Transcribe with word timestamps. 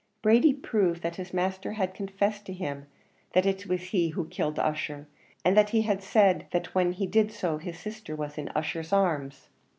Brady 0.23 0.51
proved 0.51 1.03
that 1.03 1.17
his 1.17 1.31
master 1.31 1.73
had 1.73 1.93
confessed 1.93 2.43
to 2.47 2.53
him 2.53 2.87
that 3.33 3.45
it 3.45 3.67
was 3.67 3.81
he 3.83 4.07
who 4.09 4.23
had 4.23 4.31
killed 4.31 4.57
Ussher, 4.57 5.05
and 5.45 5.55
that 5.55 5.69
he 5.69 5.83
had 5.83 6.01
said 6.01 6.47
that 6.49 6.73
when 6.73 6.93
he 6.93 7.05
did 7.05 7.31
so 7.31 7.59
his 7.59 7.77
sister 7.77 8.15
was 8.15 8.35
in 8.39 8.49
Ussher's 8.55 8.91
arms. 8.91 9.49